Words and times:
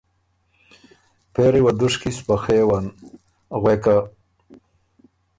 پېری 1.33 1.61
وه 1.63 1.71
دُشکی 1.79 2.11
سپخېون، 2.17 2.85
غوېکه 3.61 3.95